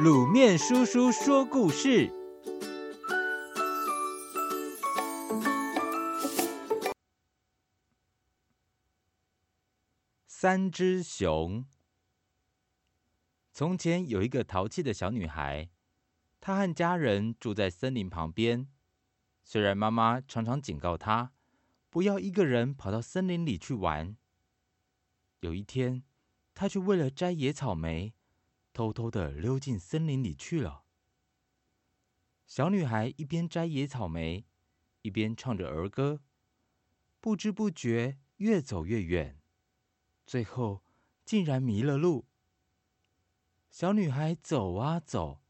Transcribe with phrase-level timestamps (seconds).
[0.00, 2.10] 卤面叔叔说故事：
[10.26, 11.66] 三只熊。
[13.52, 15.68] 从前有一个淘气的小女孩，
[16.40, 18.66] 她和家人住在森林旁边。
[19.44, 21.32] 虽然妈妈常常警告她，
[21.90, 24.16] 不要一个人跑到森林里去玩。
[25.40, 26.02] 有一天，
[26.54, 28.14] 她却为了摘野草莓，
[28.72, 30.84] 偷偷的溜进森林里去了。
[32.46, 34.46] 小女孩一边摘野草莓，
[35.02, 36.20] 一边唱着儿歌，
[37.20, 39.40] 不知不觉越走越远，
[40.26, 40.82] 最后
[41.24, 42.26] 竟然迷了路。
[43.70, 45.40] 小女孩走啊走，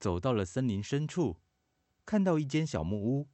[0.00, 1.40] 走到了森林深处，
[2.04, 3.28] 看到一间小木屋。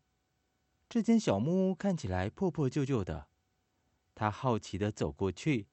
[0.88, 3.28] 这间小木屋看起来破破旧旧的，
[4.14, 5.68] 她好奇的走过去，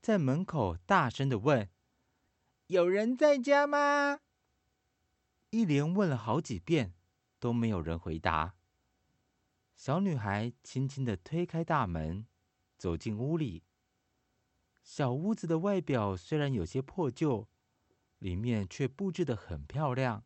[0.00, 1.68] 在门口大声的问。
[2.68, 4.20] 有人在家吗？
[5.50, 6.94] 一连问了好几遍，
[7.38, 8.54] 都没有人回答。
[9.76, 12.26] 小女孩轻轻的推开大门，
[12.78, 13.64] 走进屋里。
[14.82, 17.46] 小屋子的外表虽然有些破旧，
[18.18, 20.24] 里面却布置的很漂亮，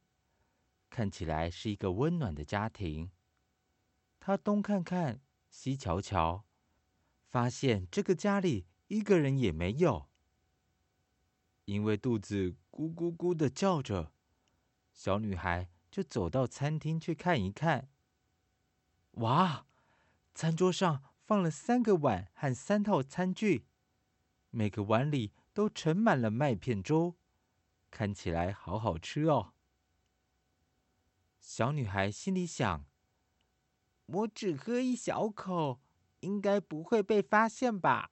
[0.89, 3.11] 看起来是一个温暖的家庭。
[4.21, 6.45] 她东看看，西瞧瞧，
[7.27, 10.08] 发现这个家里一个人也没有。
[11.69, 14.11] 因为肚子咕咕咕的叫着，
[14.91, 17.91] 小女孩就走到餐厅去看一看。
[19.11, 19.67] 哇，
[20.35, 23.67] 餐桌上放了三个碗和三套餐具，
[24.49, 27.17] 每个碗里都盛满了麦片粥，
[27.91, 29.53] 看起来好好吃哦。
[31.39, 32.87] 小女孩心里想：
[34.07, 35.83] 我只喝一小口，
[36.21, 38.11] 应该不会被发现吧。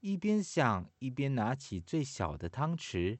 [0.00, 3.18] 一边想，一边拿起最小的汤匙，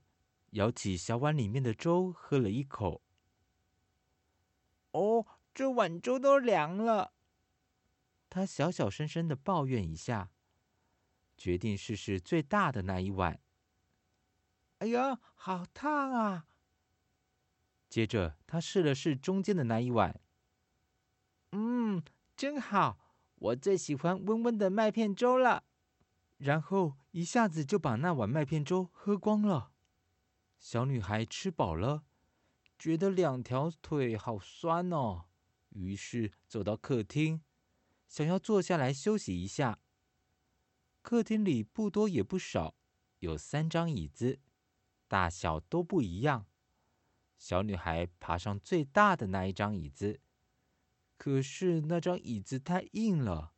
[0.50, 3.02] 舀起小碗里面的粥，喝了一口。
[4.92, 7.12] 哦，这碗粥都凉了。
[8.30, 10.30] 他小小声声的抱怨一下，
[11.36, 13.40] 决定试试最大的那一碗。
[14.78, 16.46] 哎呀，好烫啊！
[17.88, 20.20] 接着他试了试中间的那一碗。
[21.52, 22.02] 嗯，
[22.36, 22.98] 真好，
[23.36, 25.64] 我最喜欢温温的麦片粥了。
[26.38, 29.72] 然后一下子就把那碗麦片粥喝光了。
[30.56, 32.04] 小女孩吃饱了，
[32.78, 35.26] 觉得两条腿好酸哦，
[35.70, 37.42] 于是走到客厅，
[38.08, 39.80] 想要坐下来休息一下。
[41.02, 42.76] 客厅里不多也不少，
[43.18, 44.38] 有三张椅子，
[45.06, 46.46] 大小都不一样。
[47.36, 50.20] 小女孩爬上最大的那一张椅子，
[51.16, 53.54] 可是那张椅子太硬了。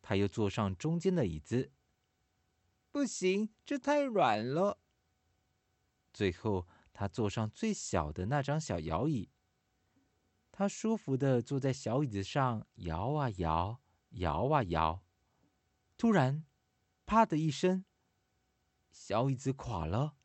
[0.00, 1.70] 她又坐上中间的椅子。
[2.98, 4.80] 不行，这太软了。
[6.12, 9.30] 最后，他坐上最小的那张小摇椅。
[10.50, 15.04] 他舒服的坐在小椅子上，摇啊摇，摇啊摇。
[15.96, 16.44] 突然，
[17.06, 17.84] 啪的一声，
[18.90, 20.16] 小椅子垮了。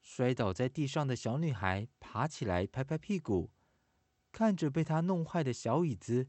[0.00, 3.50] 摔倒在地上的小女孩爬起来，拍拍屁股，
[4.30, 6.28] 看着被她弄坏的小椅子，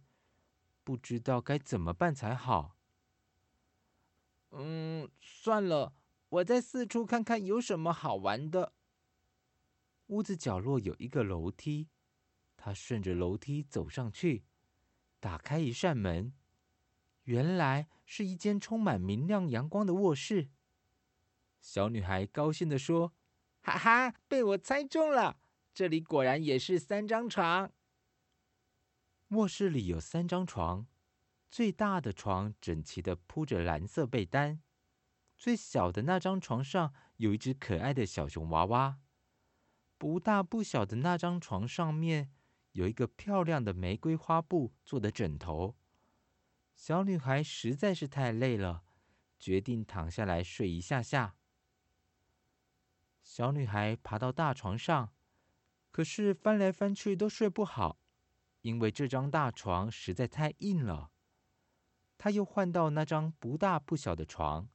[0.84, 2.80] 不知道该怎么办才好。
[4.52, 5.94] 嗯，算了，
[6.30, 8.74] 我再四处看看有什么好玩的。
[10.08, 11.88] 屋子角落有一个楼梯，
[12.58, 14.44] 他顺着楼梯走上去，
[15.20, 16.34] 打开一扇门，
[17.24, 20.50] 原来是一间充满明亮阳光的卧室。
[21.62, 23.14] 小女孩高兴地说
[23.64, 25.40] ：“哈哈，被我猜中了！
[25.74, 27.72] 这里果然也是三张床。”
[29.30, 30.86] 卧室里有三张床。
[31.52, 34.62] 最大的床整齐地铺着蓝色被单，
[35.38, 39.00] 最小的那张床上有一只可爱的小熊娃娃。
[39.98, 42.32] 不大不小的那张床上面
[42.72, 45.76] 有一个漂亮的玫瑰花布做的枕头。
[46.74, 48.84] 小女孩实在是太累了，
[49.38, 51.36] 决定躺下来睡一下下。
[53.22, 55.14] 小女孩爬到大床上，
[55.92, 58.00] 可是翻来翻去都睡不好，
[58.62, 61.11] 因为这张大床实在太硬了。
[62.24, 64.70] 他又换到那张不大不小的床，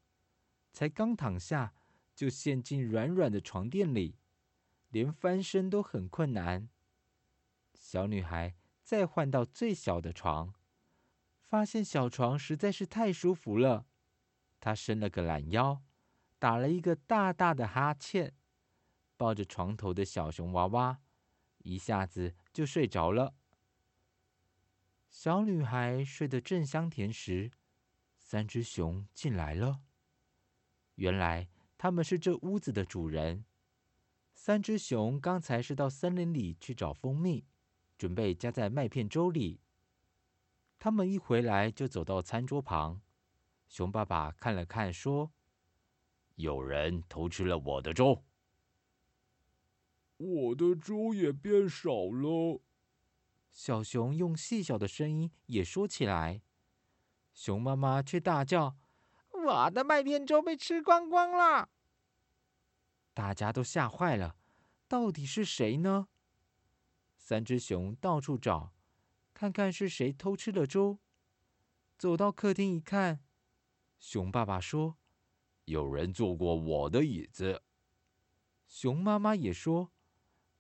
[0.72, 1.72] 才刚躺下，
[2.12, 4.16] 就陷进软软的床垫里，
[4.88, 6.68] 连翻身都很困难。
[7.72, 10.54] 小女孩再换到最小的床，
[11.40, 13.86] 发现小床实在是太舒服了，
[14.58, 15.80] 她伸了个懒腰，
[16.40, 18.34] 打了一个大大的哈欠，
[19.16, 20.98] 抱着床头的小熊娃娃，
[21.58, 23.36] 一下子就睡着了。
[25.18, 27.50] 小女孩睡得正香甜时，
[28.18, 29.80] 三只熊进来了。
[30.96, 31.48] 原来
[31.78, 33.46] 他们是这屋子的主人。
[34.34, 37.46] 三只熊刚才是到森林里去找蜂蜜，
[37.96, 39.62] 准备加在麦片粥里。
[40.78, 43.00] 他们一回来就走到餐桌旁，
[43.66, 45.32] 熊爸爸看了看，说
[46.36, 48.22] ：“有人偷吃了我的粥，
[50.18, 52.60] 我的粥也变少了。”
[53.56, 56.42] 小熊用细小的声音也说起来，
[57.32, 58.76] 熊妈妈却大叫
[59.32, 61.70] ：“我的麦片粥被吃光光了！”
[63.14, 64.36] 大家都吓坏了，
[64.86, 66.08] 到底是谁呢？
[67.16, 68.74] 三只熊到处找，
[69.32, 70.98] 看看是谁偷吃了粥。
[71.96, 73.24] 走到客厅一看，
[73.98, 74.98] 熊爸爸说
[75.64, 77.62] ：“有人坐过我的椅子。”
[78.68, 79.90] 熊妈妈也说：“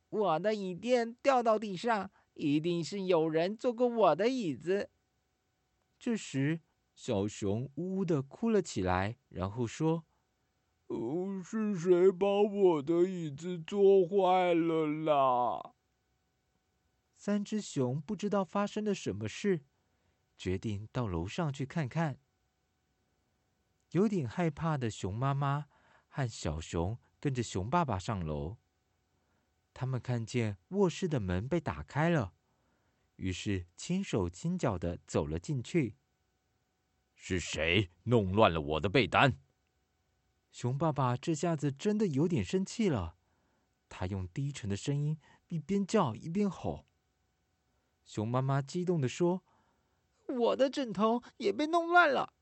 [0.08, 4.90] 我的椅垫掉到地上。”一定是有人坐过我的椅子。
[5.98, 6.60] 这时，
[6.94, 10.04] 小熊呜呜的哭了起来，然后说
[10.88, 15.74] ：“哦，是谁把我的椅子坐坏了啦？”
[17.16, 19.64] 三只熊不知道发生了什么事，
[20.36, 22.18] 决定到楼上去看看。
[23.92, 25.66] 有点害怕的熊妈妈
[26.08, 28.58] 和小熊跟着熊爸爸上楼。
[29.78, 32.32] 他们看见卧室的门被打开了，
[33.16, 35.96] 于是轻手轻脚的走了进去。
[37.14, 39.38] 是谁弄乱了我的被单？
[40.50, 43.18] 熊爸爸这下子真的有点生气了，
[43.90, 45.18] 他用低沉的声音
[45.48, 46.86] 一边叫一边吼。
[48.06, 49.44] 熊妈妈激动的说
[50.26, 52.32] ：“我的枕头也被弄乱了。”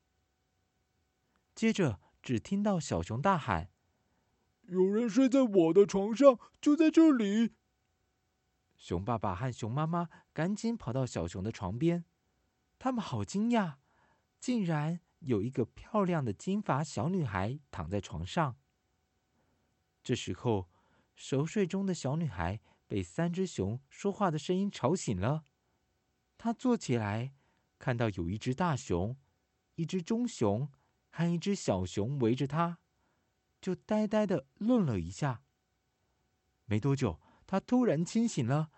[1.53, 3.74] 接着只听到小熊大喊。
[4.67, 7.53] 有人睡在我的床上，就在这里。
[8.75, 12.05] 熊爸爸和熊妈妈赶紧跑到小熊的床边，
[12.77, 13.75] 他们好惊讶，
[14.39, 18.57] 竟然有一个漂亮的金发小女孩躺在床上。
[20.03, 20.69] 这时候，
[21.15, 25.45] 熟睡中的小女孩被三只熊说话的声音吵醒了。
[26.37, 27.33] 她坐起来，
[27.79, 29.17] 看到有一只大熊、
[29.75, 30.69] 一只中熊
[31.09, 32.79] 和一只小熊围着她。
[33.65, 35.41] 就呆呆的愣了一下。
[36.65, 38.69] 没多久，他突然清醒了，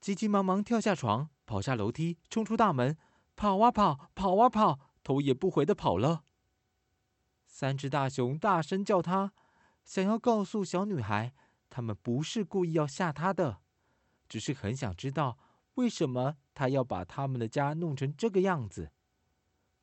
[0.00, 2.98] 急急忙忙跳下床，跑下楼梯，冲出大门，
[3.36, 6.24] 跑啊跑，跑啊跑，头也不回的跑了。
[7.46, 9.32] 三只大熊大声叫他，
[9.84, 11.32] 想要告诉小女孩，
[11.70, 13.60] 他们不是故意要吓她的，
[14.28, 15.38] 只是很想知道
[15.74, 18.90] 为什么他要把他们的家弄成这个样子。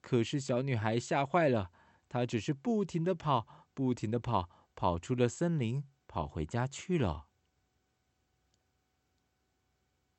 [0.02, 1.72] 可是小女孩吓坏了，
[2.10, 3.61] 她只是不停的跑。
[3.74, 7.28] 不停地跑，跑出了森林，跑回家去了。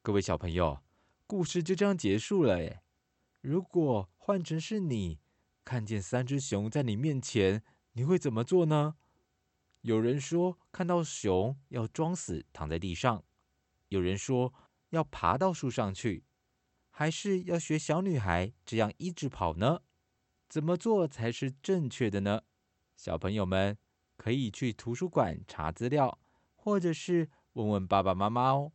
[0.02, 0.82] 各位小朋友，
[1.26, 2.56] 故事就这样结束了。
[2.56, 2.82] 诶，
[3.40, 5.20] 如果换成是你，
[5.64, 7.62] 看见三只熊在你面前，
[7.92, 8.96] 你会怎么做呢？
[9.82, 13.24] 有人说，看到熊要装死躺在地上；
[13.88, 14.52] 有人说
[14.90, 16.24] 要爬到树上去，
[16.90, 19.82] 还是要学小女孩这样一直跑呢？
[20.48, 22.42] 怎么做才是正确的呢？
[23.02, 23.76] 小朋友们
[24.16, 26.20] 可以去图书馆查资料，
[26.54, 28.70] 或者是问问爸爸妈妈哦。